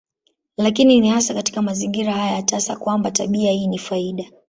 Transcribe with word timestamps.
Lakini 0.57 1.01
ni 1.01 1.09
hasa 1.09 1.33
katika 1.33 1.61
mazingira 1.61 2.13
haya 2.13 2.41
tasa 2.41 2.75
kwamba 2.75 3.11
tabia 3.11 3.51
hii 3.51 3.67
ni 3.67 3.77
faida. 3.79 4.25